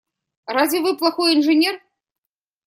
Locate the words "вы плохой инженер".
0.81-1.79